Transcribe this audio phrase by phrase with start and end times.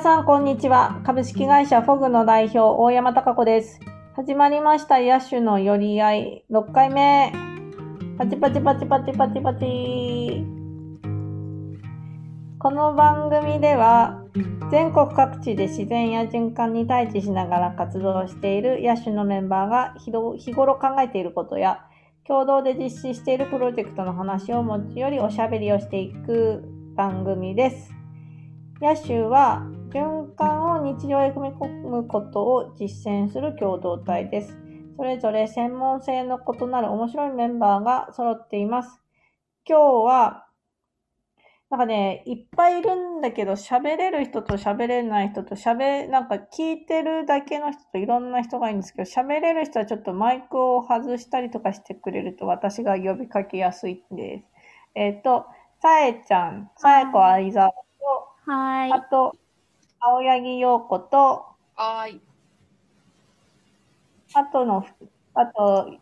[0.00, 0.98] 皆さん、こんにちは。
[1.04, 3.78] 株式会社フォグの代表、大山貴子です。
[4.16, 7.30] 始まりました、野手の寄り合い、6回目。
[8.16, 10.42] パチパチパチパチパチパチ。
[12.58, 14.24] この番組では、
[14.70, 20.10] 全国各地で自然や循環に対峙しながら活動している野手のメンバーが日
[20.42, 21.84] 日頃考えていることや、
[22.26, 26.64] 共同で実施しているプロジェクトの話を持ち寄りおしゃべりをしていく
[26.96, 27.92] 番組です。
[28.80, 34.56] 野手は循環を日常へ組み込むことを実践する共同体です。
[34.96, 39.00] それぞれ専門性の異なる面白いメンバーが揃っています。
[39.66, 40.46] 今日は、
[41.70, 54.44] なんかね、いっぱいいるんだけど、喋れる人と喋れない人と喋、なんか聞いてるだけの人といろんな人がいるんですけど、喋れる人はちょっとマイクを外したりとかしてくれると私が呼びかけやすいです。
[54.94, 55.46] えっ、と、
[55.80, 57.72] さえちゃん、さえこあいざわ
[58.44, 58.92] と、はい。
[58.92, 59.36] あと、
[60.00, 61.44] 青柳陽子と、
[61.76, 62.20] はーい。
[64.32, 64.84] あとの、
[65.34, 65.98] あと、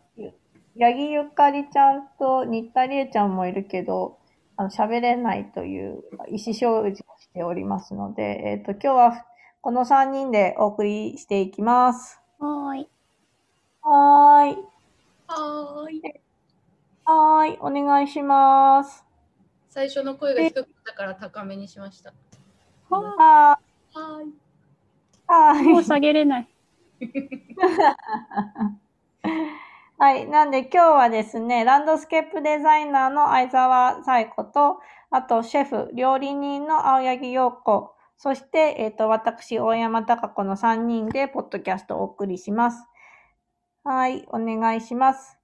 [0.79, 4.17] 八木ゆかりちゃんと新田理恵ちゃんもいるけど、
[4.55, 9.25] あの、喋れないという意思表示をしておりますので、えっ、と、今日は
[9.61, 12.21] この3人でお送りしていきます。
[12.39, 12.89] はーい。
[13.81, 14.57] はーい。
[15.27, 16.01] はーい。
[17.03, 17.57] はーい。
[17.59, 19.03] お願いします。
[19.69, 22.13] 最初の声が低かったから高めにしました。
[22.89, 23.68] はーい。
[23.95, 24.33] ーい。
[25.27, 25.67] はーい。
[25.69, 26.47] もう下げれない。
[29.97, 30.27] はい。
[30.27, 34.79] なんで今日はですね、ランドスケープデザイナーの相沢彩子と、
[35.11, 42.85] あとシェフ、料理人の青柳陽子、そして、えっ、と、私、大山貴子の3人で、ポッドキャストをお送りします。
[43.85, 44.25] はい。
[44.27, 45.38] お願いします。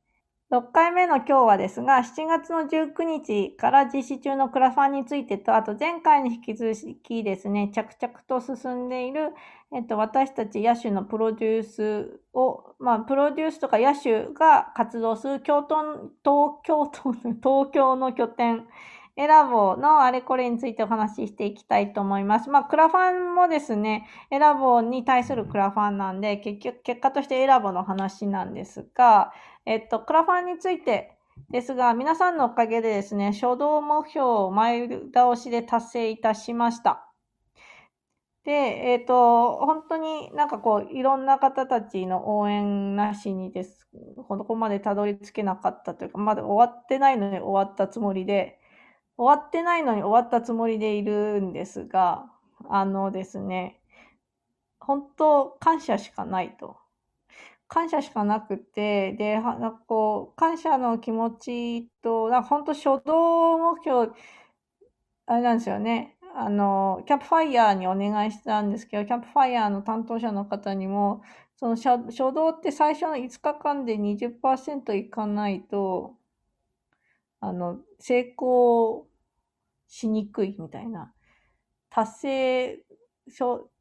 [0.56, 6.74] 6回目の今日はですが、7月の19日から実施中のクラファンについてと、あと前回に引き続
[7.04, 9.34] きですね、着々と進んでいる、
[9.74, 15.76] えっと、私たち野手のプロデュースを、まあ、プロデュースとか野手が活動する京都、
[16.24, 18.66] 東京都、東京の拠点、
[19.18, 22.50] エラボのあれこれについてお話ししていきたいと思います。
[22.50, 29.32] まあ、クラファンもですね、エラボに対するクラファンなんで、結局、結果としてエラボの話なんですが、
[29.66, 31.18] えっと、クラファンについて
[31.50, 37.10] ですが、皆さんのおかげでですね、初動目標を前倒しで達成いたしました。
[38.44, 43.88] で、えっ、と、本当になんかこう、いろんな方たちの応援なしにです、
[44.28, 48.60] ここまでたどり着けなかったというか、まだ終わってないのに終わったつもりで、
[49.18, 52.26] 終わってないのに終わったつもりでいるんですが、
[52.70, 53.80] あのですね、
[54.80, 56.78] 本当感謝しかないと。
[57.68, 64.12] 感謝しかなくて、で、なんかこう、感謝の気持ちと、なんか本当初動目標、
[65.28, 66.18] あれなんですよね。
[66.36, 71.24] あの、キャンプファイヤーにお願いしたんですけど、キャンプファイヤーの担当者の方にも、
[71.56, 76.16] その初動って最初の5日間で20%いかないと、
[77.40, 79.08] あの、成功
[79.88, 81.14] しにくいみたいな。
[81.90, 82.80] 達成、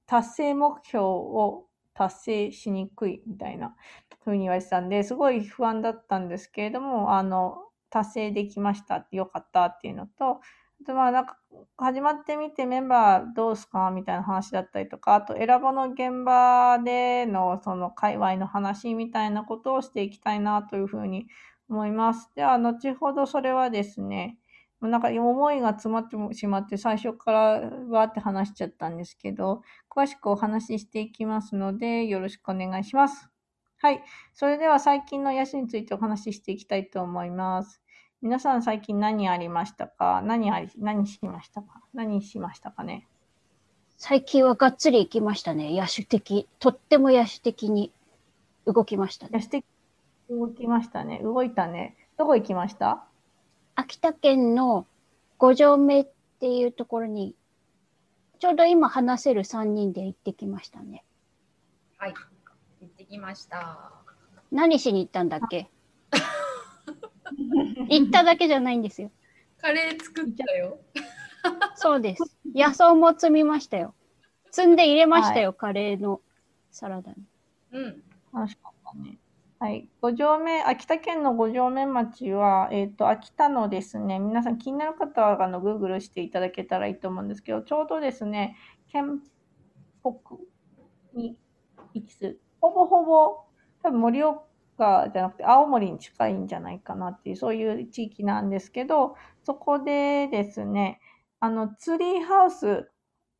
[0.06, 3.74] 達成目標を達成しにくいみたいな
[4.22, 7.58] ふうに言われてたんで、すごい不安だったんですけれども、あの、
[7.90, 10.40] 達成できましたってよかったっていうのと、
[10.82, 11.38] あとまあなんか
[11.76, 21.28] 始まってみてメンバーどうすかみたいな話だったりとか、あと選ぼの現場でのその界隈の話みたいなことをしていきたいなというふうに
[21.68, 22.30] 思います。
[22.34, 24.38] では、後ほどそれはですね、
[24.80, 27.40] なんか思いが詰まってしまって最初から
[27.88, 33.30] わーって話しちゃったんですけど、詳しくお話ししていきますので、よろしくお願いします。
[33.78, 34.02] はい。
[34.34, 37.80] それでは最近の癒しについてお話ししていきたいと思います。
[38.20, 40.22] 皆さん最近何ありましたか？
[40.22, 41.80] 何あり、何しましたか？
[41.92, 43.06] 何しましたかね？
[43.96, 45.74] 最近はがっつり行きましたね。
[45.78, 46.48] 野手的。
[46.58, 47.92] とっても野手的に
[48.66, 49.32] 動きましたね。
[49.34, 49.64] 癒して
[50.38, 51.20] 動きましたね。
[51.22, 51.96] 動いたね。
[52.16, 53.04] どこ行きました？
[53.74, 54.86] 秋田県の
[55.38, 56.06] 五条目っ
[56.40, 57.34] ていうところに、
[58.38, 61.04] ちょうど今話せる3人で行ってきましたね。
[61.96, 62.14] はい。
[62.80, 63.90] 行ってきました。
[64.52, 65.68] 何しに行ったんだっけ？
[67.88, 69.10] 行っただけじゃないんですよ。
[69.60, 70.78] カレー作ったよ。
[71.74, 72.36] そうです。
[72.54, 73.94] 野草も摘みましたよ。
[74.52, 76.20] 摘んで入れましたよ、カレーの
[76.70, 77.16] サラダに。
[77.72, 78.02] うん。
[78.32, 79.18] 楽しかったね。
[79.64, 79.88] はい。
[80.02, 88.58] 五条目、秋田県の五条目町は、えっ、と、秋田のですね、皆さん気になる方は、あの、グーグルしていただけたらいいと思うんですけど、ちょうどですね、
[88.88, 89.22] 県
[90.02, 90.10] 北
[91.14, 91.38] に
[91.94, 93.38] 位置する、ほぼほぼ、
[93.82, 101.00] 多分盛岡じゃなくて、青森に近いんじゃないかなっていう、そういう地域なんですけど、そこでですね、
[101.40, 102.90] あの、ツリーハウス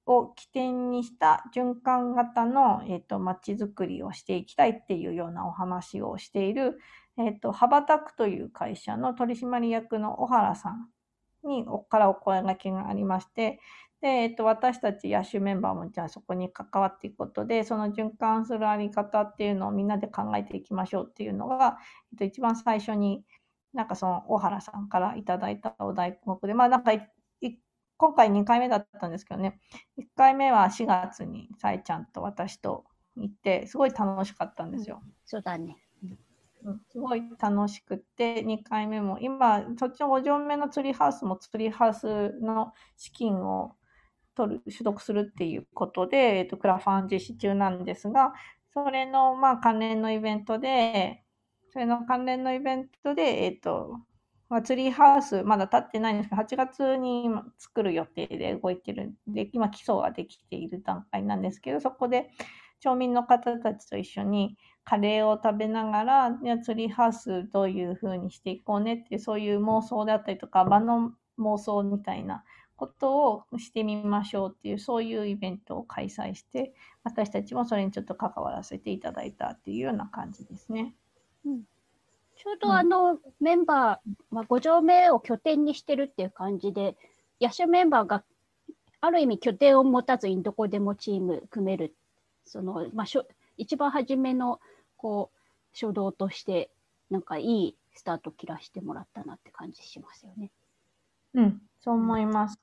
[0.06, 6.78] を起点にした循環型の、えっと、街づくりをしていきたいっていうようなお話をしている、
[7.16, 10.88] えっと、羽ばたくという会社の取締役の小原さん
[11.44, 13.60] に、からお声掛けがありまして、
[14.00, 21.78] で、えっと、私たち野手メンバーもじゃあそこに関わっていくことで、その循環するあり方っていうのをみんなで考えていきましょうっていうのが、
[22.12, 23.24] えっと、一番最初に
[23.72, 26.92] なんかその小原さんからいただいたお題目で、まあなんか
[27.96, 29.58] 今回2回目だったんですけどね、
[29.98, 32.84] 1回目は4月にさえちゃんと私と
[33.16, 35.00] 行って、すごい楽しかったんですよ。
[35.04, 35.76] うん、そうだね。
[36.64, 43.76] うん、すごい楽しくて、2回目も、今、そっちの5条目のツリーハウスもツリーハウスの資金を
[44.34, 48.32] 取る、取得するっていうことで、えっと、クラファン実施中なんですが、
[48.72, 51.22] それの、まあ、関連のイベントで、
[51.70, 54.13] それの関連のイベントで、えっと、まあ、
[54.64, 62.30] ツリーハウス、まだ立ってないんですけど、8月に作る予定で動いてるんで、今基礎ができている段階なんですけど、そこで
[62.80, 72.44] 町民の方たちと一緒にカレーを食べながら、じゃツリーハウスどういう風にしていこうねっていう、そういう妄想であったりとか、場の妄想みたいな
[72.76, 80.94] ことをしてみましょうっていう、そういうイベントを開催して、私たちもそれにちょっと関わらせていただいたっていうような感じですね。
[81.46, 81.62] うん、
[82.36, 86.96] ちょうどあの、うん、メンバー、まあ、5条目を拠点にしてるっていう感じで、
[87.40, 88.24] 野手メンバーが
[89.00, 91.94] ある意味拠点を持たずにどこでもチーム組める、
[92.44, 93.26] その、まあ、しょ
[93.56, 94.60] 一番初めの
[94.96, 95.38] こう
[95.72, 96.70] 初動として、
[97.10, 100.50] なんかいいスタート切らしてもらったなって感じしますよね。
[101.34, 102.58] うん、そう思います。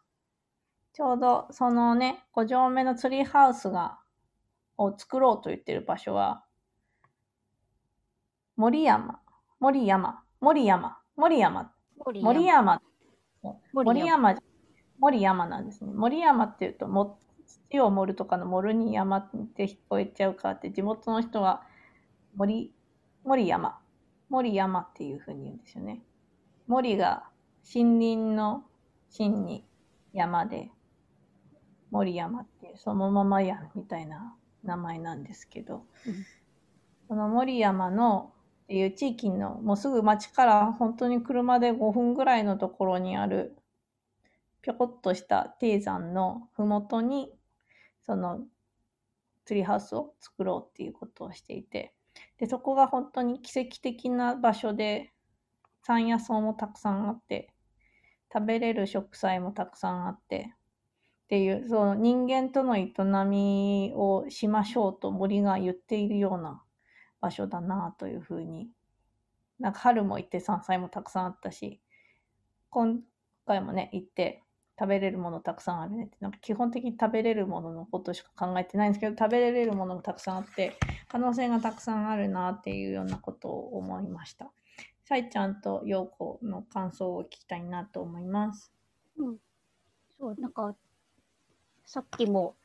[0.94, 4.00] ちょうどそのね、5条目のツリーハウスが、
[4.78, 6.44] を作ろうと言ってる場所は、
[8.58, 9.21] 森山、
[9.62, 11.72] 森山、森山、森山、
[12.04, 12.82] 森山、
[13.74, 14.42] 森山、
[14.98, 15.46] 森山。
[15.46, 15.94] なんですね。
[15.94, 17.20] 森山っていうと、も
[17.70, 21.62] 土を盛るとかの盛るに山って聞こえちゃうかって、地元の人は
[22.36, 22.74] 森、
[23.24, 23.80] 森山、
[24.30, 26.02] 森山っていうふうに言うんですよね。
[26.66, 27.30] 森が
[27.72, 28.64] 森林の
[29.16, 29.68] 森に
[30.12, 30.72] 山で、
[31.92, 36.16] 森山っていう、そのままやみたいな名前なんですけど、うん、
[37.08, 38.34] その森山の
[38.72, 43.58] っていう地域のもうすぐ町から本当に車で5分ぐらいのところにある
[44.62, 47.34] ぴょこっとした低山のふもとに
[48.06, 48.40] その
[49.44, 51.94] ツリーハウスを作ろうっていうことをしていて
[52.38, 55.12] でそこが本当に奇跡的な場所で
[55.84, 57.54] 山野草もたくさんあって
[58.32, 60.54] 食べれる食材もたくさんあって
[61.26, 62.94] っていうその人間との営
[63.28, 66.64] みをしましょうと森が言っているような
[67.22, 68.70] 場所だなというふうに。
[69.60, 71.82] なんか春も行って山菜もたくさんあったし、
[72.70, 73.02] 今
[73.46, 74.44] 回もね、行って
[74.80, 80.74] 食べれるものたくさんあるねって、なんか基本的に食べれるもののことしか考えてないんですけど、食べれるものもたくさんあって、
[81.10, 84.52] 可能性がたくさんあるなっていうようなことを思いました。
[85.04, 88.74] さいちゃんとようこの感想を聞きたいなと思います。
[89.18, 89.38] うん。
[90.18, 90.76] そう、なんか、
[91.86, 92.56] さっきも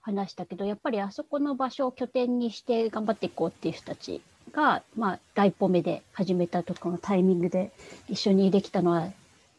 [0.00, 4.22] 話したけどやっぱりあそこの場所を拠点にして頑張っていこうっていう人たち
[4.52, 7.70] が、まあ、第一歩目で始めたとこのタイミングで
[8.08, 9.08] 一緒にできたのは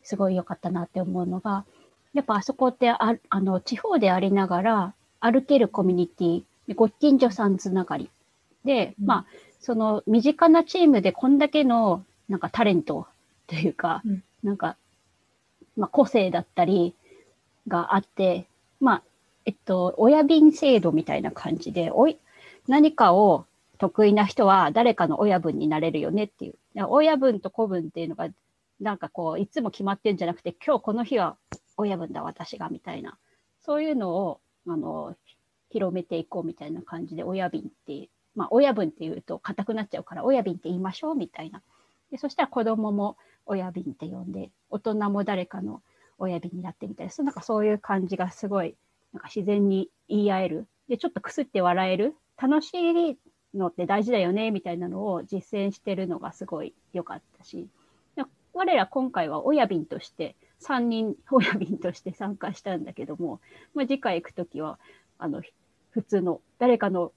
[0.04, 1.66] すごい良かったなって思うのが
[2.14, 6.44] やっぱあそこってああの地方でありながら歩けるコミュニティ
[6.76, 8.10] ご近所さんつながり。
[8.64, 9.26] で、うん、まあ
[9.60, 13.08] その身近なチームでこんだけのなんかタレント
[13.48, 14.78] というか、うん、なんか、
[15.76, 16.96] まあ、個性だったり
[17.68, 18.46] があって
[18.80, 19.04] まあ
[19.46, 22.20] えっと、親便制度みたいな感じで、おい、
[22.68, 23.46] 何かを
[23.78, 26.56] 得意な人は誰かの親分になれるよねっていう。
[26.90, 28.30] 親分と子分っていうのが、
[28.80, 31.38] なんかこう、いつも決まってんじゃなくて、今日この日は
[31.78, 33.18] 親分だ、私が、みたいな。
[33.62, 35.16] そういうのを、あの、
[35.70, 41.62] 広めていこうみたいな感じで、親便って、まあ、親分っていうと硬くなっちゃうから、親便って言いましょうみたいな。
[42.12, 45.82] でそしたら子供も親便って呼んで、大人も誰かの
[46.18, 48.76] 親便になってみたいな、なんかそういう感じがすごい
[49.14, 50.68] なんか自然に言い合える。
[50.88, 52.16] で、ちょっとくすって笑える。
[52.38, 53.18] 楽しい
[53.54, 57.68] のって大事だよね、みたいなのを実践してるのがすごい良かったし、
[58.54, 63.40] 我ら今回は親便として、3人親便として参加したんだけども、
[63.74, 64.80] まあ、次回行くときは、
[65.18, 65.42] あの、
[65.92, 67.14] 普通の誰かの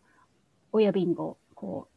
[0.72, 1.88] 親便を、こ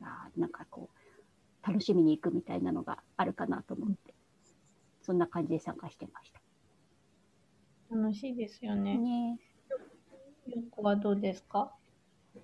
[0.00, 4.14] う、あなんかこう、楽しみに行くみたいなのがあるかなと思って、
[5.02, 6.40] そんな感じで参加してました。
[7.90, 8.96] 楽しいですよね。
[8.98, 9.38] ね
[10.46, 11.72] よこはどうですか？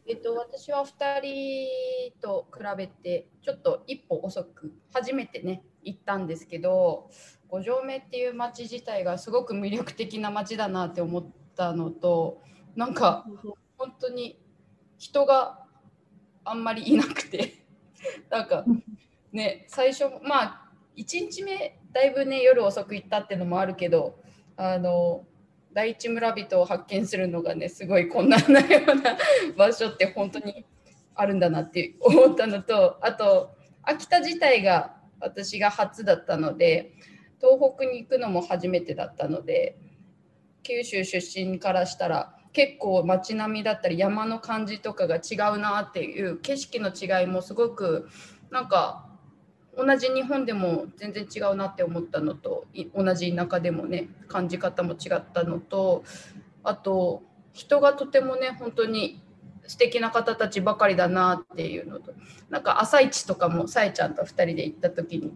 [0.06, 7.08] えっと、私は2人と比べてちょっと一歩遅く初めてね行ったんですけど
[7.48, 12.42] 五条目っていう町自体がすごく魅力的な町だなって思ったのと
[12.74, 13.24] なんか
[13.78, 14.38] 本当に
[14.98, 15.64] 人が
[16.44, 17.64] あんまりいなくて
[18.30, 18.64] なんか
[19.32, 24.18] ね最初まあ1日目だいぶね夜遅く行ったっていうのもあるけど
[24.56, 25.24] あの
[25.74, 29.16] 第一村人を発見するのがねすごい困難なような
[29.56, 30.64] 場所って本当に
[31.14, 33.50] あるんだなって思ったのとあと
[33.82, 36.92] 秋田自体が私が初だったので
[37.40, 39.76] 東北に行くのも初めてだったので
[40.62, 48.08] 九州出身からしたら結構街並みだったり山の感じとかが違うなっていう景色の違いもすごく
[48.50, 49.03] なんか
[49.76, 56.04] 同じ日本でも全然違うなって思ったのとい同じ田舎でもね感じ方も違ったのと
[56.62, 59.20] あと人がとてもね本当に
[59.66, 62.12] 素敵な方たちばかりだなっていうのと
[62.50, 65.32] なんか朝市とかもさえちゃんと2人で行った時に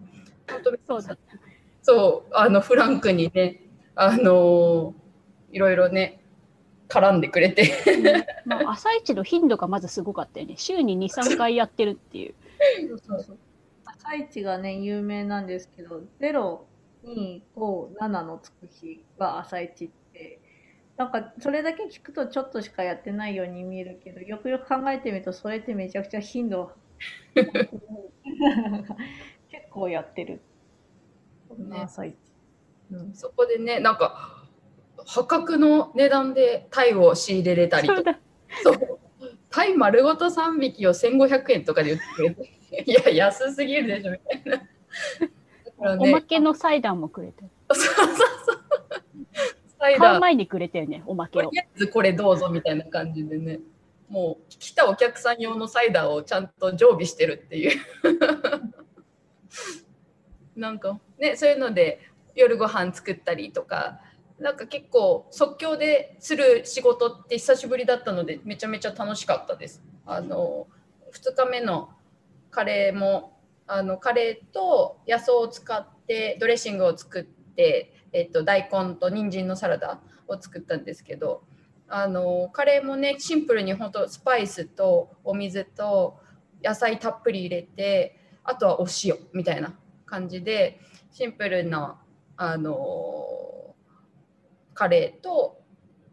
[0.50, 1.16] 本当にそうだ
[1.82, 3.62] そうあのフランクにね
[3.94, 4.94] あの
[5.50, 6.20] いろいろね
[6.88, 7.72] 絡んでくれて
[8.46, 10.54] まあ、朝一の頻度がまずすごかったよね。
[10.56, 12.34] 週に2、3回やってるっていう。
[12.88, 13.38] そうそうそう。
[14.08, 16.64] 朝市がね、有名なんですけど、0、
[17.04, 20.40] 2、5、7のつく日が朝市って、
[20.96, 26.72] なんかそれだけ聞くとちょっとしかやってないように見えるけど、よくよく考えてみると、それってめちゃくちゃ頻度
[27.34, 27.50] 結
[29.70, 30.40] 構やってる。
[31.48, 32.16] こんな朝市。
[32.90, 34.46] うん、そこでねなんか
[35.06, 38.18] 破格の値段でタイを仕入れれたりとか。
[38.62, 38.98] そう
[39.50, 39.56] だ。
[39.56, 44.56] そうタイ丸ごと3匹を1500円とかで売ってくれていや安すぎるでしょみたいな。
[44.56, 47.44] だからおまね、けのサイダーもくれて。
[47.72, 48.58] そうそうそう
[49.78, 51.60] サイ買ダーう前にくれたよね、おまけをとり。
[51.60, 53.60] あえずこれどうぞみたいな感じでね
[54.08, 57.78] もう来たお客さん用のサイダーをちゃんと常備してるっていう
[60.56, 62.00] なんかねそういうので
[62.34, 64.00] 夜ご飯作ったりとか
[64.38, 69.82] なんか結構即興でする仕事って久しぶりだったのでめちゃめちゃ楽しかったです。
[70.06, 70.68] あの
[71.12, 71.90] 2日目の
[72.50, 81.42] カレーもあのカレーと野草を使ってドレッシングを作って、えっと、大根と人参のサラダを作ったんですけど
[81.88, 86.18] あのカレーもねシンプルに本当スパイスとお水と
[86.62, 89.74] 野菜たっぷり入れてあとはお塩みたいな
[90.06, 90.80] 感じで
[91.10, 92.00] シンプルな
[92.36, 92.74] あの
[94.78, 95.60] カレーと、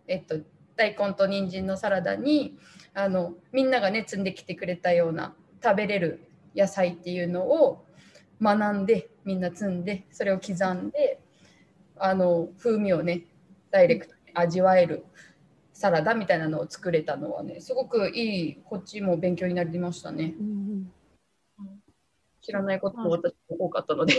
[0.07, 0.39] えっと、
[0.75, 2.57] 大根と人参のサラダに
[2.95, 7.85] あのみんながね積んできてくれたような食べれる野菜っていうのを
[8.41, 11.19] 学んでみんな積んでそれを刻んで
[11.99, 13.25] あの風味をね
[13.69, 15.05] ダイレクトに味わえる
[15.71, 20.33] サラダみたいなのを作れたのはねすごくいいこっちも勉強になりましたね。
[20.39, 20.91] うん
[22.45, 24.13] 知らないことも私も多かったので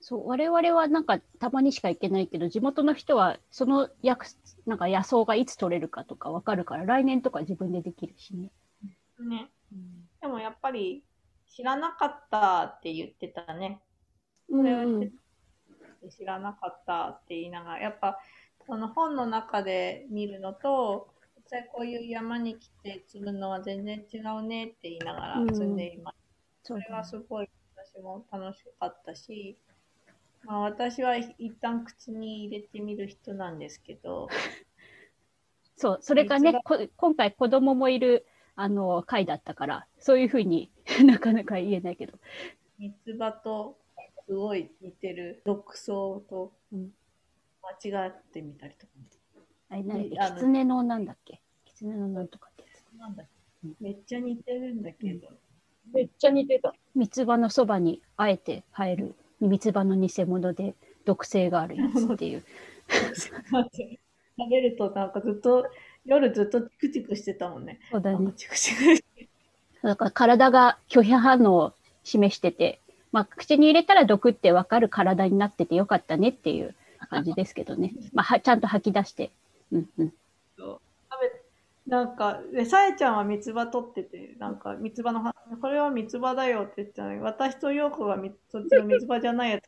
[0.00, 4.26] そう我々はなんかたまにしか行けないけど地元の人はそのやく
[4.66, 8.50] なんか野草がいつ取れるかとかわかるから来年とか自分でできるしね。
[9.20, 9.50] ね。
[10.20, 11.04] でもやっぱり
[11.54, 13.80] 知らなかったって言ってたね。
[14.48, 15.10] うんれはうん
[16.08, 18.18] 知らなかったって言いながら、やっぱ
[18.66, 26.16] その本の中で見るのと、実際こういう山に来て積むのは全然違うねって言いながら積んでいます。
[26.62, 27.50] そそうれはすごい
[27.94, 29.58] 私も楽しかったし、
[30.44, 34.28] まあ、私は一旦口に入れてみる人なんですけど、
[35.76, 40.70] そうそれがね実こ今回子供もいるあの会だったからそういうふうに
[41.04, 42.18] なかなか言えないけど。
[42.78, 43.78] 三つ葉と
[44.26, 46.94] すごい似てる独草とうん。
[47.82, 48.92] 間違ってみたりとか。
[49.68, 51.40] あれ何ねあの狐のなんだっけ？
[51.64, 52.96] 狐のなんとかってやつ。
[52.96, 53.24] なんだ
[53.64, 55.28] うんめっちゃ似てるんだけど、
[55.92, 62.42] めっちゃ似てた三つ葉のそばにあえて生える三つ葉の偽物で毒性があるやつっていう
[64.40, 65.66] 食べるとなんかずっと
[66.04, 67.78] 夜ずっとチクチクしてたもんね。
[67.90, 69.02] そうだねチクチク
[69.82, 71.72] だから体が拒否反応を
[72.04, 72.80] 示してて、
[73.12, 76.74] まあ、口に入れたら毒ってわかる体になっててよかったねっていう
[77.08, 77.92] 感じですけどね。
[78.12, 79.30] まあ、はちゃんと吐き出して。
[79.72, 80.12] うんうん。
[81.90, 89.64] なんか、で、さえちゃんは三つ葉取ってて、なんか三つ葉のは、これは三つ葉だよって言ってたのに、私と陽子がみそっちの三つ葉じゃないやつ。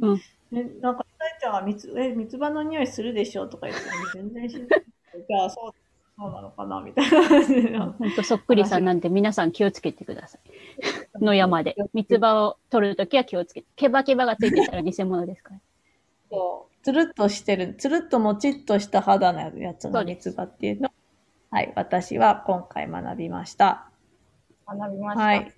[0.00, 0.20] うん
[0.50, 4.84] ね、なんか、さえちゃんは三つ、え、三つ葉の匂いするでしょとか言ってたのに、全然しない。
[5.28, 5.72] じゃあ、そう、
[6.18, 7.78] そうなのかなみたいな感じで。
[7.78, 10.40] 本当そっくりさんなんで皆さん気をつけてください。
[11.22, 11.76] 野山で。
[11.92, 13.68] 三つ葉を取るときは気をつけて。
[13.76, 15.60] ケバケバがついてたら偽物ですから。
[16.30, 20.92] そう、つるっとしてる、つるっともちっとした肌のやつの三つ葉っていうのを、
[21.50, 23.90] はい、私は今回学びました。
[24.66, 25.54] 学びました、はい。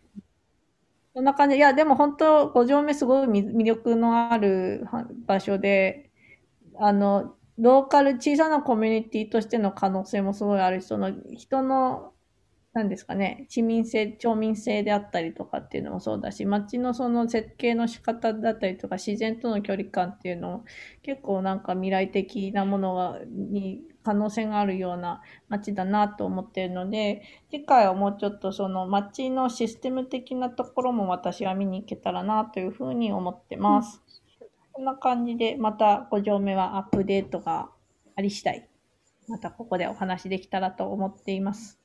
[1.14, 1.56] そんな感じ。
[1.56, 6.10] いや、でも本当、五条目すごい魅魅力のあるは場所で、
[6.78, 12.12] あの、ローカル、小さなコミュニティとしての可能性もすごいあるし、その人の、
[12.72, 20.64] なんですかね、市民性、町民性であったりとかっていうのもそうだし、街のその設計の仕方だったりとか、自然との距離感っていうのも、
[21.02, 34.02] 結構なんか未来的なものが、に可能性があるような街だなと思っているので、次回はもうちょっとその街のシステム的なところも私は見に行けたらなというふうに思ってます。
[34.72, 37.70] こんな感じで、また5条目はアップデートが
[38.16, 38.68] あり次第、
[39.28, 41.78] またここでお話できたらと思っています。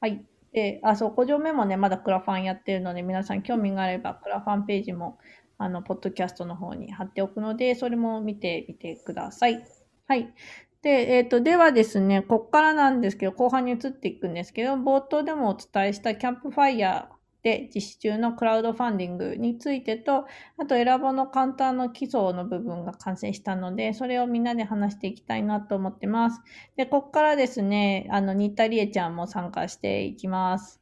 [0.00, 0.24] はい。
[0.52, 5.18] で、あ、そう、5条目もね、まだクラファンやってるので、皆さん興味があれば、クラファンページも、
[5.58, 9.62] あの、ポッドキャストの方に貼っておくので、それも見てみてください。
[10.08, 10.34] はい。
[10.82, 20.26] で、えっ、と、ではですね、こっからなんですけど、後半に移っていくんですけど、冒頭でもお伝えしたキャンプファイヤーで実施中のクラウドファンディングについてと、
[20.58, 26.40] あと、選ぼの簡単の基礎の部分が完成したので、それをみんなで話していきたいなと思ってます。
[26.76, 30.80] で、こっからですね、あの、新田理恵ちゃんも参加していきます。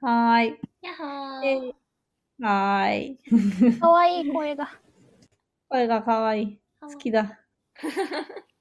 [0.00, 0.60] はーい。
[0.80, 1.40] やっほー。
[1.40, 1.74] で
[2.40, 3.78] はーい。
[3.78, 4.68] かわいい声が。
[5.68, 6.58] 声がかわいい。
[6.80, 7.38] 好きだ。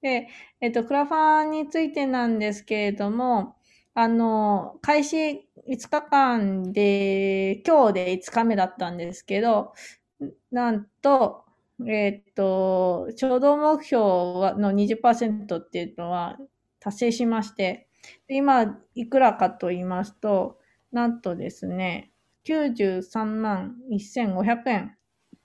[0.00, 0.28] で、
[0.60, 3.56] えっと、クラファンについてなんですけれども、
[3.94, 9.72] あの、開始5日間で、今日で5日目だったんですけど、
[10.50, 11.44] なんと、
[11.86, 16.38] えっと、衝動目標はの20%っていうのは
[16.80, 17.88] 達成しまして、
[18.28, 20.58] で今、いくらかと言いますと、
[20.92, 22.12] なんとですね、
[22.44, 24.96] 93万1500円。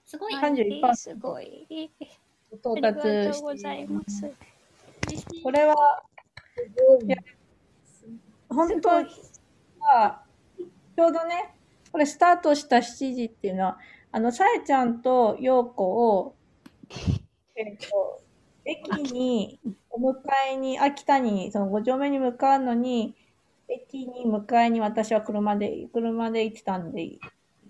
[0.04, 0.34] すごい。
[0.34, 1.90] 31%すごい。
[2.56, 4.30] 到ありが達してとうございます。
[5.42, 6.02] これは、
[8.48, 9.04] 本当は、
[10.96, 11.54] ちょうどね、
[11.92, 13.78] これスタートした7時っていうのは、
[14.12, 16.34] あの、さえちゃんとようこを、
[17.56, 18.22] えっと、
[18.64, 20.14] 駅にお迎
[20.52, 23.14] えに、秋田に、その5丁目に向かうのに、
[23.68, 27.18] 駅に迎えに私は車で、車で行ってたんで、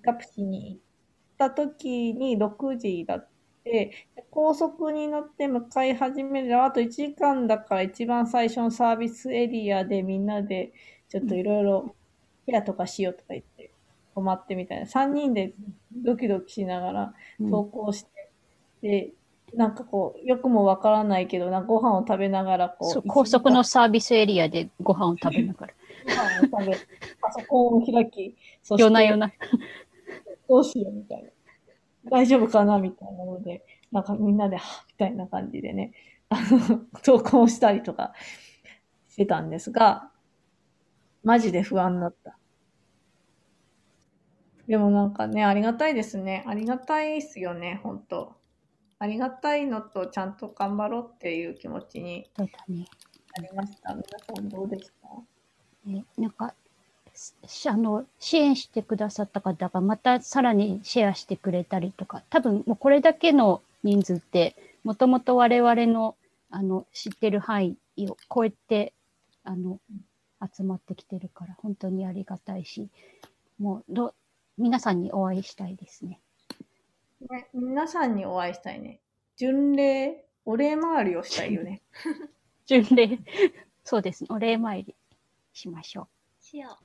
[0.02, 0.80] カプシに行っ
[1.38, 3.28] た時に6時だっ
[3.64, 10.72] て、高速に乗って向かい始めるあと1時間だから一番最初のサービスエリアでみんなで
[11.08, 11.94] ちょっといろいろ
[12.46, 13.70] ケアとかしようとか言って
[14.14, 15.54] 泊まってみたいな3人で
[15.92, 18.30] ドキドキしながらうん投稿して、
[18.82, 19.12] で
[19.54, 25.74] なんかこうよくもわからないけどなんかご飯を食べながらこそうう高速のサービスエリアで ご飯を食べながら。
[26.06, 26.76] ご飯を食べ
[27.20, 29.32] パソコンを開きそして夜な夜な。
[30.48, 31.30] どうしようみたいな。
[32.10, 35.92] 大丈夫かなみたいなので、なんかみんなで、はみたいな感じでね、
[36.28, 38.12] あの、投稿したりとか
[39.08, 40.10] してたんですが、
[41.22, 42.36] マジで不安だった。
[44.66, 46.44] でもなんかね、ありがたいですね。
[46.46, 48.36] ありがたいっすよね、本当
[48.98, 52.30] ありがたいのと、ちゃんと頑張ろうっていう気持ちに。
[52.36, 52.46] な
[53.42, 53.92] りました。
[53.94, 55.08] 皆さんどうでした？
[55.90, 56.63] ねなんか、し
[57.66, 66.16] あの、支援してくださった方がまたさらにシェアしてくれたりとか、多分もうこれだけの人数って、もともと我々の
[66.50, 68.92] あの知ってる範囲を超えて、
[69.44, 69.80] あの、
[70.54, 72.88] 集まってきてるから、本当にありがたいし、
[73.58, 74.14] もうど、
[74.56, 76.20] 皆さんにお会いしたいですね。
[77.30, 79.00] ね、皆さんにお会いしたいね。
[79.36, 81.82] 巡礼、お礼回りをしたいよね。
[82.66, 83.18] 巡礼、
[83.84, 84.28] そうですね。
[84.30, 84.94] お礼参り
[85.52, 86.08] しましょ
[86.40, 86.78] しよ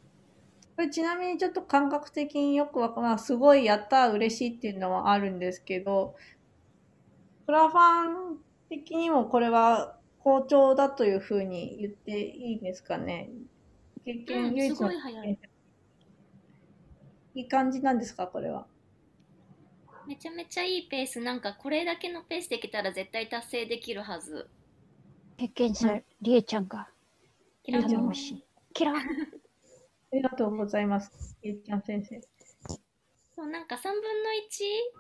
[0.80, 6.16] これちなみにちょっと感覚的によくわかまあすごいやった嬉しいっていうのはあるんですけど、
[7.46, 8.38] クラファン
[8.70, 13.30] 的にもこれは好調だというふうに言っていいんですかね。
[14.06, 14.26] 経う。
[14.26, 15.40] 験、うん、唯一のすごい早い。
[17.36, 18.66] いい感じなんですか、これは。
[20.08, 21.20] めちゃめちゃいいペース。
[21.20, 24.34] なんかこれだけのペースできたら絶対達成できるはず。
[24.34, 24.50] う。
[25.36, 26.88] 経験者、はいりえちゃんが
[27.66, 28.46] キラ頼もしい。
[28.74, 28.94] キラ
[30.16, 31.38] りがとうございます。
[31.42, 32.22] ゆうちゃん先生。
[33.36, 34.02] そうなんか3分の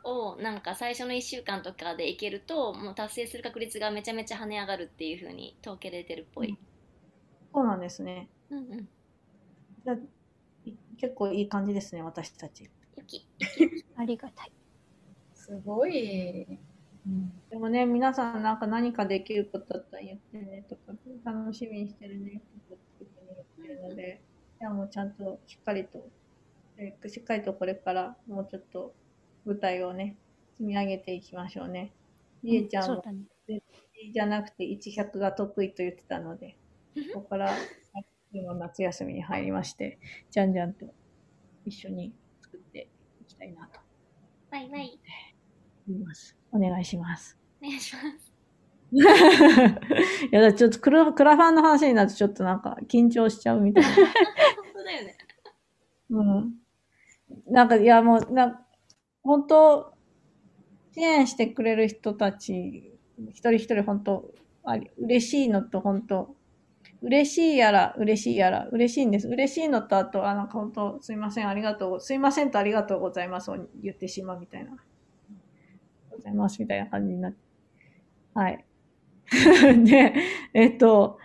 [0.06, 6.58] 1をなんか最初の1週間とかでいけるともう達成する確率がめちゃめちゃ跳ね上がるっていう風に統計出てるっぽい。
[7.54, 8.30] そうなんですね。
[8.50, 8.90] うんうん。
[9.84, 9.98] じゃ
[11.00, 12.70] 結構いい感じですね、私たち。
[12.98, 13.28] ゆき。
[13.98, 14.52] ありがたい。
[15.34, 16.60] すごい。
[17.50, 20.94] でもね、皆さんなんか何かできることだったら言ってねとか、
[21.26, 23.08] 楽しみにしてるねとか言
[23.68, 24.22] ってるので、
[24.62, 26.10] いやもうちゃんとしっかりと、
[26.78, 28.94] えーしっかりとこれからもうちょっと
[29.46, 30.18] 舞台をね、
[30.54, 31.94] 積み上げていきましょうね。
[32.44, 33.04] りえちゃんも
[33.48, 33.62] ね。
[34.14, 36.58] じゃなくて100が得意と言ってたので、
[37.14, 37.54] ここから
[38.32, 40.86] 今夏休みに入りまして、じゃんじゃんと
[41.66, 42.90] 一緒に作って
[43.22, 43.80] いきたいなと
[44.52, 45.00] バイバイ。
[46.52, 47.38] お願いします。
[47.62, 48.29] お願いします。
[48.92, 49.00] い
[50.32, 53.90] や、だちょっとクラクラファンの話になるとちょっとなんか緊張しちゃうみたいな。
[53.94, 55.18] 本当だよね。
[56.10, 56.54] うん。
[57.48, 58.66] なんか、いや、もう、な、
[59.24, 59.94] 本当
[60.94, 62.98] 支援してくれる人たち、
[63.30, 64.32] 一人一人本当
[64.64, 66.36] あり、嬉しいのと本当
[67.02, 69.28] 嬉しいやら、嬉しいやら、嬉しいんです。
[69.28, 74.72] 嬉しいのと、あと、あ、なんか本当すいません、ありがとう、すいませんとありがとうございますを言ってしまうみたいな。
[76.12, 77.38] ございますみたいな感じになって。
[78.34, 78.66] はい。
[79.84, 80.14] で、
[80.54, 81.20] えっと、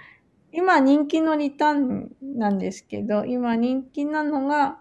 [0.52, 4.80] 今人気のリターンなんですけど、今人気なのが、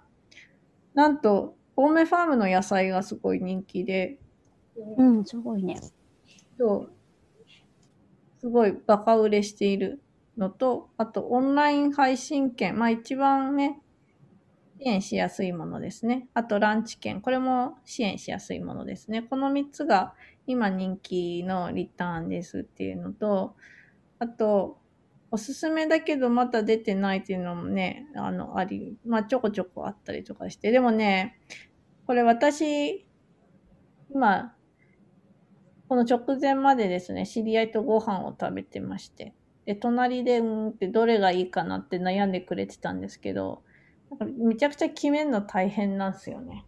[0.93, 4.19] なんと、青梅ファームの野菜がすごい人気で、
[4.97, 5.79] うん、すごいね。
[6.57, 6.93] そう、
[8.39, 10.01] すごいバカ売れしている
[10.37, 13.81] のと、あとオンライン配信券、まあ一番ね、
[14.79, 16.27] 支援しやすいものですね。
[16.33, 19.21] あとランチ券、これも支援しやすいものですね。
[19.23, 20.13] この3つが
[20.45, 23.55] 今人気のリターンですっていうのと、
[24.19, 24.77] あと、
[25.31, 31.39] おすすめだけどまだ出てないっていうのもね、あの、あり、まあちょこちょこあったりとかして、でもね、
[32.05, 33.05] これ私、
[34.13, 34.55] 今、
[35.87, 39.33] この直前までですね、知り合いとご飯を食べてまして、
[39.65, 43.63] で、隣で、うんってどれがいいかなって悩んでくれてたんですけど、
[44.11, 46.65] なんかめちゃくちゃ決めるの大変なんですよね。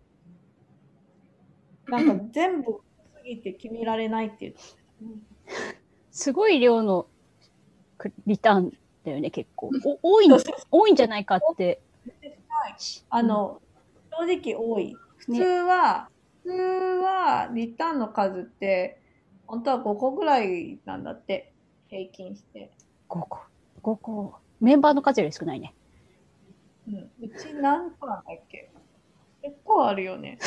[1.88, 2.82] なんか全部
[3.26, 4.60] ぎて決められないって言って
[6.12, 7.08] すごい量の
[7.98, 9.70] クリターンだよね、結構。
[10.02, 10.32] お多いん
[10.72, 11.82] 多いんじゃないかって。
[13.10, 13.62] あの、
[14.12, 14.96] 正直多い。
[15.18, 16.10] 普通は、
[16.44, 19.00] 普通はリターンの数って、
[19.48, 21.54] 本当は5個ぐらいなんだって、
[21.90, 22.72] 平均して。
[23.10, 23.40] 5個。
[23.84, 24.36] 5個。
[24.62, 25.74] メンバーの数より少ないね。
[26.88, 28.72] うん、うち何個なんだっけ？
[29.42, 30.40] 結構あるよね。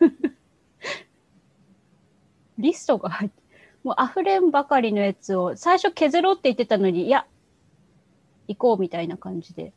[2.58, 3.42] リストが入って、
[3.82, 7.26] もう溢れんばかりのやつを、最初削ろうって言ってたのに、いや、
[8.48, 9.72] 行こうみたいな感じで、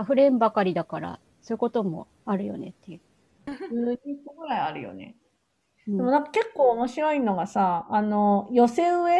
[0.00, 3.00] 溢れんばかりだから、そういうこともあるよねっていう。
[3.46, 5.16] 12個ぐらいあるよね。
[5.86, 9.18] うんでもなんか結構面白いのがさ、あの、寄せ植え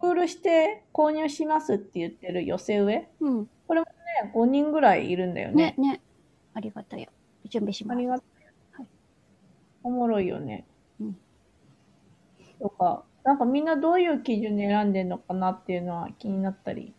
[0.00, 3.40] プールして購入しますって言ってる寄せ植えうん。
[3.42, 3.48] ね
[4.34, 5.74] 5人ぐらいいるんだよね。
[5.78, 6.00] ね、ね。
[6.54, 7.08] ありがたや。
[7.48, 7.98] 準備します。
[7.98, 8.24] ありがと
[8.76, 8.80] う。
[8.80, 8.88] はい
[9.82, 10.66] おもろいよね。
[12.64, 16.94] うんとか、なんかみんなどういう基準で選んでんのかなっていうのは気になったり。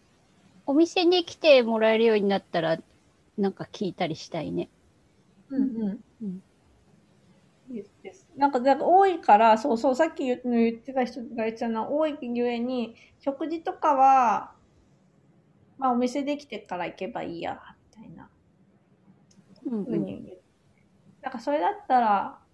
[0.67, 2.78] お店に来てもらえるようになったら、
[3.38, 4.69] なんか聞いたりしたいね。
[5.49, 5.99] うんうん。
[6.23, 6.41] うん。
[8.38, 14.54] なんか、なんか多いから、そうそう、さっき言言ってた人が言ってたのは、多いゆえに、食事とかは、
[15.78, 17.60] まあ、お店できてから行けばいいや、
[17.97, 18.30] みたいな
[19.65, 20.38] うん、ふうに言う。
[21.21, 22.44] なんか、それだったら、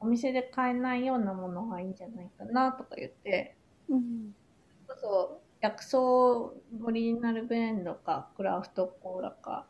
[0.00, 4.34] お店で買えないようなものがいいんじゃないかな、とか言って、うん。
[4.88, 9.68] そうそう、薬草オリジナルブレンドか、クラフトコーラか、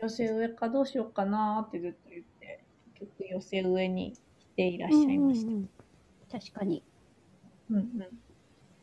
[0.00, 5.52] 寄せ植えかどうしようかなってずっと言って、結局寄せ植えに来ていらっしゃいました。
[5.52, 5.70] うんうんうん
[6.30, 6.84] 確かに、
[7.70, 8.22] うんうん。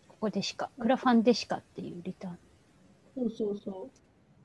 [0.08, 2.40] ここでしか、クラファンでしかっていうリターン。
[3.16, 4.00] そうそうそう。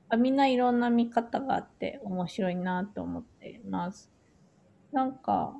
[0.09, 4.11] あみんないろんな見方があって面白いなと思っています。
[4.91, 5.55] なんか、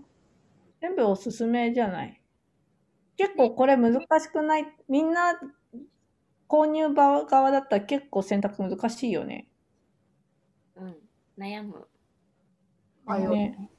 [0.82, 2.22] 全部おすすめじゃない？
[3.18, 4.66] 結構これ難しくない？
[4.90, 5.40] みんな
[6.50, 9.48] 購入側側だったら結構選択難しいよね。
[10.76, 10.98] うん。
[11.38, 11.88] 悩む。
[13.08, 13.70] 迷うね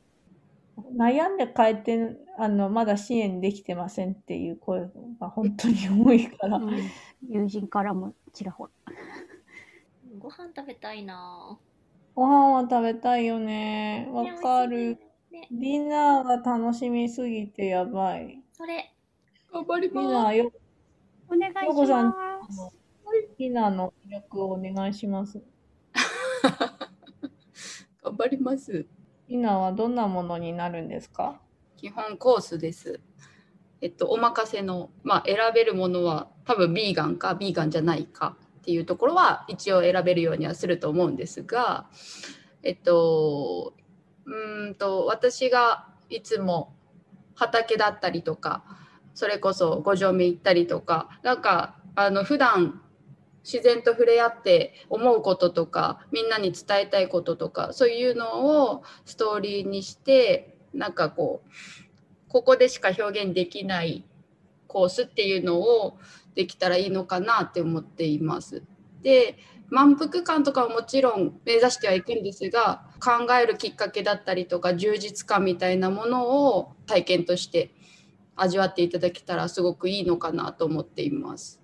[0.97, 4.89] 悩んで変えて、あの、まだ支援できてませんっていう声
[5.21, 6.57] が本当に多いから。
[6.59, 6.91] うん
[7.29, 8.71] 友人からもちらほら。
[10.19, 11.59] ご飯食べたいな
[12.15, 14.09] ご飯は食べたいよね。
[14.11, 14.13] ぁ。
[14.13, 14.99] わねかる。。
[15.33, 18.43] ねねディナーが楽しみすぎてやばい。
[18.53, 18.93] それ。
[19.53, 20.13] 頑張りディます。
[20.13, 20.53] ナーよ、
[21.29, 22.13] お願いしようこさんま
[22.51, 22.77] す。
[23.39, 25.43] ディナーの魅力をお願いします。
[28.03, 28.87] 頑張ります。
[29.29, 31.41] ディナーはどんなものになるんですか？
[31.77, 33.01] 基本コースです。
[33.81, 41.89] えっと、お任せの、まあ、選べるものは多分ビーガンかビーガンじゃないかっていうところは一応選べるようにはすると思うんですが、
[42.63, 43.75] えっと、
[44.27, 46.75] うんと私がいつも
[47.35, 48.65] 畑だったりとか
[49.15, 52.81] それこそ五条目行ったりとかなんかあの普段
[53.45, 61.51] 自然と触れ合って思うこととかみんなに伝えたいこととかそういうのをストーリーにしてなんかこう
[62.29, 64.05] ここでしか表現できない
[64.69, 65.99] コースっていうのを
[66.35, 68.63] できたらいいのかなって思っています。
[69.03, 69.37] で
[69.69, 77.73] 満腹感とかはもちろん目指してはいくんですが考えるきっかけだったりとか充実感みたいなものを体験として
[78.37, 81.61] 味わっていただけたらすごくいいのかなと思っています。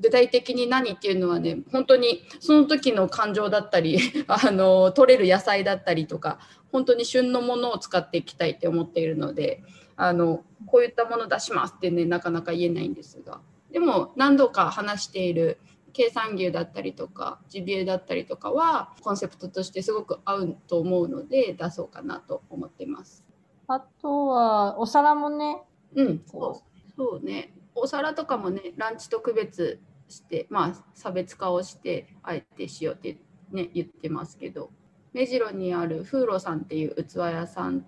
[0.00, 6.38] 具体的に何っていうのはね本当にその時の感情だったり あの取れる野菜だったりとか
[6.70, 9.64] 本当に旬のものを使っていきたいって思っているので
[9.96, 13.40] あのこういったもの出しますってねなかなか言えないんですが
[13.72, 15.58] でも何度か話している
[15.98, 23.24] 計算牛だったりとかジビエだったりとかはコンセプトとしてすごく合うと思うので出そうかなと思ってます。
[23.66, 25.60] あとはお皿もね。
[25.96, 27.52] うん、そうそうね。
[27.74, 33.18] お皿とかもねランチと区別してまあ差別化をしてあえてしようって
[33.50, 34.70] ね言ってますけど
[35.12, 37.84] 目白にあるフーロさんっていう器屋さん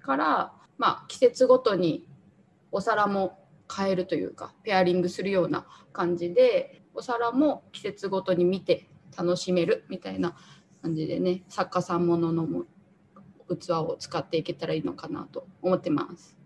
[0.00, 2.06] からまあ季節ごとに
[2.70, 3.40] お皿も
[3.76, 10.36] 変えるというかペアリングするような感じでお皿も季節ごとに見て楽しめるみたいな
[10.82, 12.64] 感じでね作家さんもののも
[13.48, 16.36] 器を使っていけたらいいのかなと思ってます。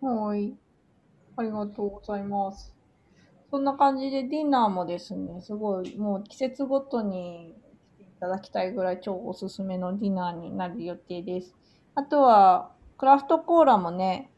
[0.00, 0.54] はい。
[1.36, 2.74] ありがとうございます。
[3.50, 7.54] そんな感じでディナーもですね、すごいもう季節ごとに
[7.98, 11.54] していただきたいぐらい超おすすめのディナーになる予定です。
[11.94, 14.31] あとは、クラフトコーラもね、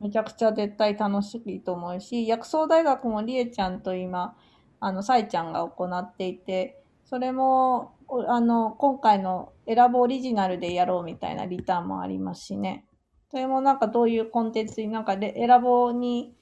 [0.00, 4.34] めちゃくちゃ絶対楽しいと思うし、薬草大学もりえちゃんと今、
[4.80, 7.92] あの、さえちゃんが行っていて、それも、
[8.28, 12.86] あの、今回の選ぶオリジナルでやろうみたいなリターンもありますしね。
[13.30, 16.34] それもなんかどういうコンテンツになんかで選ぼうに、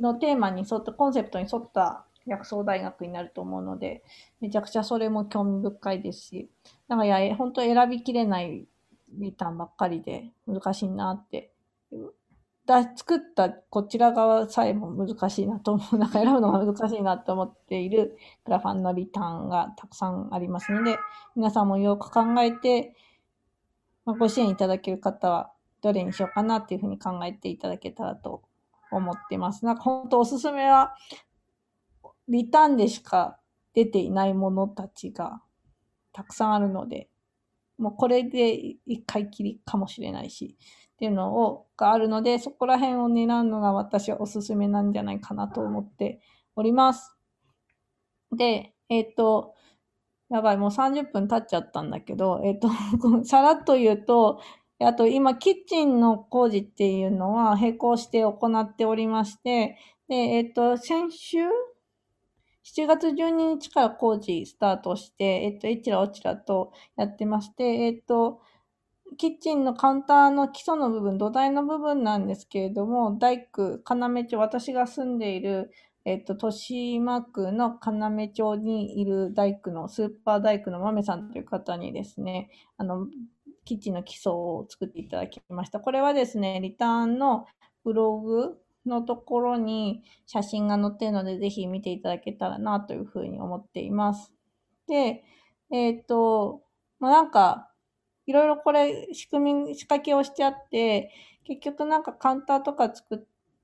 [0.00, 4.02] のテーマに沿った、コンセプトに沿った薬草大学になると思うので、
[4.40, 6.50] めちゃくちゃそれも興味深いですし、
[6.88, 8.66] なんかいや、本当選びきれない
[9.10, 11.53] リターンばっかりで難しいなって
[12.66, 20.98] だ作ったこちら側さえも難しいなと思う、 なんか選ぶのが難しいなと思っているクラファンのリターンがたくさんありますので、
[21.36, 22.94] 皆さんもよく考えて、
[24.04, 28.42] まあ、ご支援いただける方はどれにしようかなっていうふうに考えていただけたらと
[28.90, 29.64] 思っています。
[29.66, 30.94] なんか本当おすすめは、
[32.28, 33.38] リターンでしか
[33.74, 35.42] 出ていないものたちが
[36.12, 37.10] たくさんあるので、
[37.76, 38.54] もうこれで
[38.86, 40.56] 一回きりかもしれないし、
[40.94, 46.20] っていうのを、があるので、そこら辺を狙うのが私はおすすめなんじゃないかなと思って
[46.54, 47.16] おります。
[48.36, 49.54] で、えっ、ー、と、
[50.30, 52.68] やばい、もう30分経っちゃったんだけど、えっ、ー、と、
[53.26, 54.40] さらっと言うと、
[54.80, 59.76] あと今、キッチンの工事っていうのは並行して行っておりまして、
[60.08, 61.38] で、えっ、ー、と、先週
[62.64, 68.40] ？7月12日から工事スタートして、えっ、と、えちらおちらとやってまして、えっ、と、
[69.16, 75.70] キッチンのカウンターの基礎の部分、土台の部分なんですけれども、大工、要町、私が住んでいる、
[76.04, 83.06] えっと、豊島区の要町にいる大工の、スーパー大工の豆さんという方にですね、あの、
[83.64, 85.80] キッチンの基礎を作っていただきました。
[85.80, 87.46] これはですね、リターンの
[87.84, 94.32] ブログのところに写真が載っているので、ぜひ見ていただけたらなというふうに思っています。
[94.86, 95.24] で、
[95.70, 96.62] えっ、と、
[97.00, 97.70] まあ、なんか、
[98.26, 101.10] いろいろこれ仕組み、仕掛けをしちゃって、
[101.44, 103.18] 結局なんかカウンターとか作っ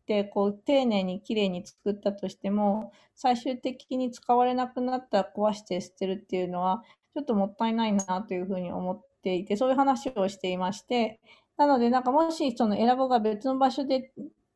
[0.06, 6.82] て、こう丁寧に綺麗に作ったとしても、最終的に使われなくなったら壊して捨てるっていうのは、
[7.14, 11.20] ちょっともったいないなというふうに思っていて、そういう話をしていまして、
[11.56, 14.12] なのでなんかもしその選ぶが別の場所で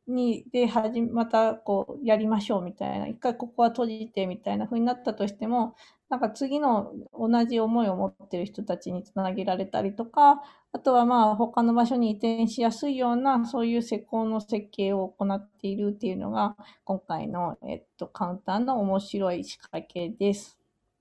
[0.07, 5.75] に、で、はじ、また、こう、やりましょうみたいな、一回ここは閉じてみたいな風になったとしても、
[6.09, 20.59] なんか次の同じ思いを持ってる人たちにつなげられたりとか、あとはまあ他の場所に移転しやすいようなそういう施工の設計を行っているっていうのが今回の、えっと、カウンターの面白い仕掛けです。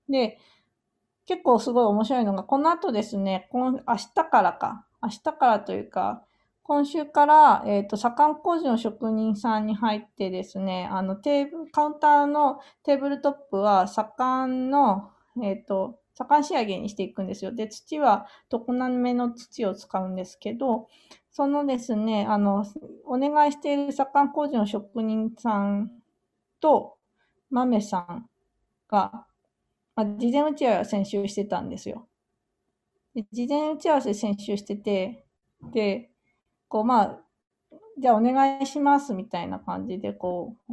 [0.08, 0.38] で、
[1.26, 6.24] 結構すごい面白いのが、この後ですね、今明日からか、明日からというか、
[6.64, 15.10] 今週から、えっ、ー、と、左官工事の職人さんに入ってですね、あの、テーブル、カウンターのテーブルトップは左官の、
[15.42, 17.52] えっ、ー、と、左官仕上げにしていくんですよ。
[17.52, 20.88] で、土は常滑の土を使うんですけど、
[21.30, 22.64] そのですね、あの、
[23.04, 25.92] お願いしている左官工事の職人さん
[26.60, 26.96] と、
[27.50, 28.30] 豆さん
[28.88, 29.26] が、
[29.94, 32.08] まあ、事前打ち合わせ先週してたんですよ。
[33.14, 35.26] で事前打ち合わせ先週してて、
[35.72, 36.10] で、
[36.68, 37.20] こう、まあ、
[37.98, 40.72] じゃあお願いしますみたいな感じで、こう、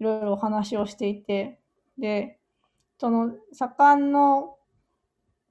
[0.00, 1.60] いろいろお話をしていて、
[1.98, 2.38] で、
[2.98, 4.56] その、盛んの、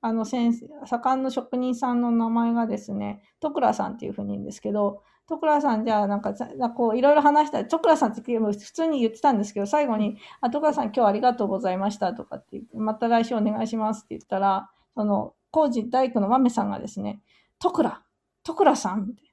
[0.02, 6.34] あの先生、盛んの職人さんの名前がですね、徳倉さんっていうふうに言うんですけど、徳倉さんじゃあなんか、
[6.76, 17.22] こういろいろ話したら、徳倉さんって普通に言ってたんですけど、最後に、あ、徳倉さん今日ありがとうございましたとかってって、また来週お願いしますって言ったら、その、工事大工の豆さんがですね、
[17.60, 18.02] 徳倉、
[18.44, 19.31] 徳倉さんって、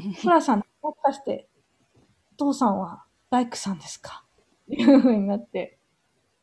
[0.22, 1.48] フラさん、もしかして、
[2.34, 4.24] お父さんは大工さんですか？
[4.68, 5.78] いうふうになって。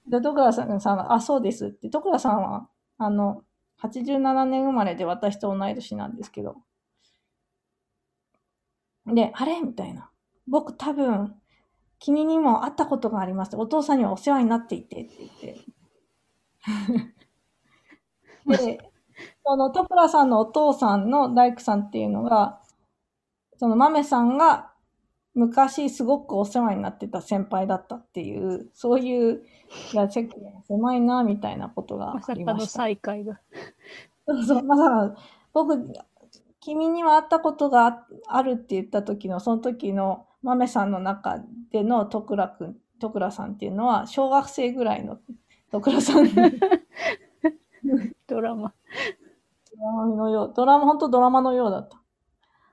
[0.08, 1.90] で、徳良さんが、あ、そうですって。
[1.90, 3.44] 徳良さんは、あの、
[3.82, 6.58] 87年生まれで私と同い年なんですけど。
[9.06, 9.62] で、あれ？
[9.62, 10.10] みたいな。
[10.48, 11.36] 僕多分、
[12.00, 13.56] 君にも会ったことがあります。
[13.58, 15.66] お父さんにはお世話になっていてって言って。
[18.46, 18.80] で、
[19.46, 22.61] その徳良さんのお父さんの大工さんっていうのが、
[23.62, 24.72] その豆さんが
[25.36, 29.44] 昔すごくお世話になってた先輩だったっていう、そういう、
[29.94, 32.66] いや、世間が狭いな、みたいなことがあまさかの。
[32.66, 33.40] 再会が。
[34.26, 35.16] そうそう、まさか、
[35.54, 35.78] 僕、
[36.60, 41.38] 君には会ったことがああるって言った時の、その時の豆さんの中
[41.72, 45.20] での徳良くん、徳良さんっていうのは、小学生ぐらいの
[45.72, 46.26] 徳良さん。
[48.26, 48.74] ドラマ。
[49.78, 52.01] ドラマのよう、ドラマ、本当ドラマのようだった。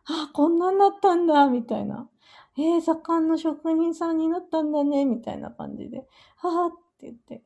[0.08, 2.08] あ、こんなんなったんだ、みたいな。
[2.56, 6.06] えー、左官の職人さんになったんだね、みたいな感じで。
[6.36, 7.42] はぁって言って。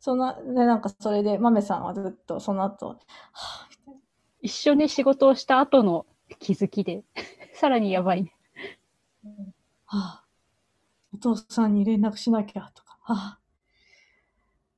[0.00, 4.00] その、で、なんかそれで、豆さんはずっとその後、はぁ、みたいな。
[4.42, 6.06] 一緒に仕事をした後の
[6.38, 7.04] 気づきで、
[7.54, 8.34] さらにやばいね。
[9.86, 13.40] はぁ、お父さんに連絡しなきゃ、とか、はぁ、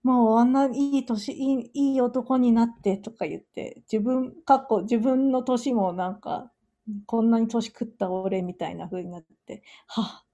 [0.03, 6.51] もうあんないい年、いい、いい男になって、とか言って、自分、過去、自分の年もなんか、
[7.07, 10.25] こんなに年食った俺みたいな風になって、は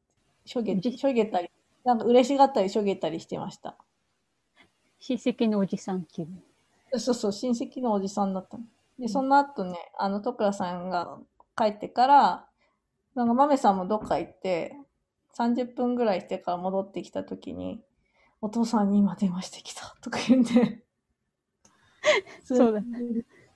[0.46, 1.50] ぁ、しょげ、しょげたり、
[1.84, 3.76] なんか嬉しがったりしょげたりしてました。
[5.00, 6.42] 親戚のおじさん気分。
[6.98, 8.64] そうそう、親戚のおじさんだったの。
[8.98, 11.18] で、その後ね、あの、徳良さんが
[11.56, 12.48] 帰ってから、
[13.14, 14.76] なんか豆さんもどっか行って、
[15.34, 17.82] 30分ぐらいしてから戻ってきた時に、
[18.40, 20.84] お父さんに今電話してきたとか言って、
[22.44, 22.80] そうだ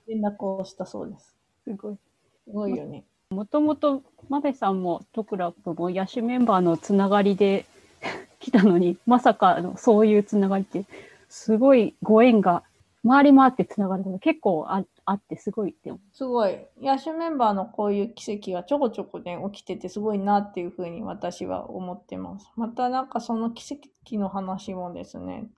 [0.07, 1.35] 連絡をしたそうです。
[1.63, 1.97] すごい。
[2.45, 3.05] すごいよね。
[3.29, 7.65] もともと、マベさんもトクラ君も野手メンバーのつながりで
[8.39, 10.85] 来たのに、まさかのそういうつながりって、
[11.29, 12.63] すごいご縁が
[13.07, 15.91] 回り回ってつながること結構ああって、すごいって。
[16.13, 16.57] すごい。
[16.81, 22.49] 野手メンバーのこういう奇跡がちょこちょこね、起きててすごいなっていうふうに私は思ってます。
[22.55, 25.49] またなんかその奇跡の話もですね、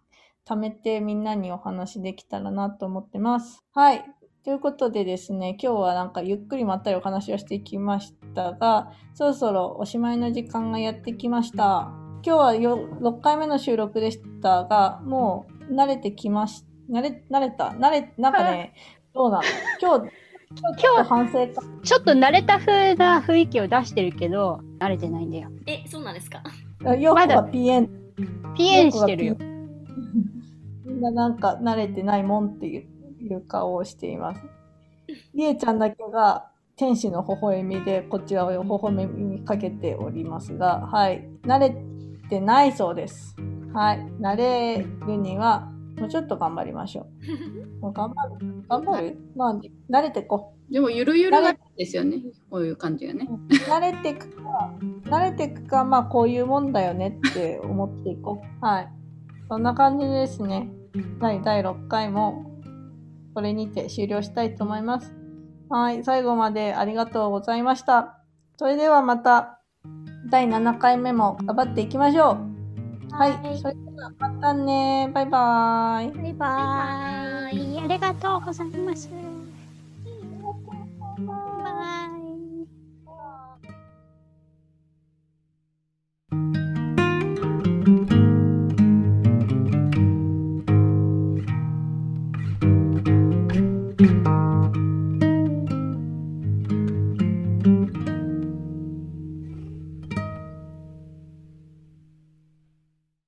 [0.45, 3.63] 貯めてみんなにお話できたらなと思ってます。
[3.74, 4.06] はい。
[4.45, 11.91] ということでですね、今日はなんかゆっくりまったりお話をしてきましたが、そろそろおしまいの時間がやってきました。
[12.23, 17.69] 今日はよ6回目の収録でしたが、もう慣れてきまし、慣れ、慣れた？
[17.69, 18.75] 慣れ、なんかね、
[19.15, 19.43] どうなの？
[19.81, 20.12] 今日、
[20.62, 21.63] 今日ちょっと反省か？
[21.84, 25.49] ちょっと慣れた風な雰囲気を出してるけど、慣れてないんだよ。
[25.65, 26.43] え、そうなんですか？
[26.93, 27.89] よくまだはピエン。
[28.55, 29.38] ピエンしてるよ。
[30.86, 32.88] みんななんか慣れてないもんっていう
[33.28, 34.42] いう顔をしています。
[35.34, 41.28] りえちゃんだけが天使の微笑みでこちらを微笑みかけておりますが、はい。
[41.44, 41.76] 慣れ
[42.30, 43.36] てないそうです。
[43.74, 44.00] はい。
[44.20, 47.08] 慣れるにはもうちょっと頑張りましょ
[47.80, 47.82] う。
[47.82, 48.64] もう頑張る？
[48.68, 49.18] 頑張る？
[49.36, 49.56] まあ、
[49.90, 51.38] 慣れてこでもゆるゆる
[51.78, 52.18] ですよね。
[52.50, 53.28] こういう感じがね。
[53.30, 53.54] う。
[53.70, 54.74] 慣れていくか、
[55.06, 58.66] 慣れていくか、まあこういうもんだよねって思っていこう。
[58.66, 58.90] はい。
[59.48, 60.70] そんな感じですね。
[61.20, 62.52] 第第6回も
[63.36, 65.13] これにて終了したいと思います。
[65.69, 68.24] はい、最後までありがとうございました。
[68.58, 69.60] それではまた
[70.32, 72.38] 第7回目も頑張っていきましょ
[73.12, 73.13] う。
[73.13, 75.12] はい、はい、それではまたね。
[75.13, 76.12] バイバーイ。
[76.12, 77.80] バイバーイ。
[77.80, 79.10] ありがとうございます。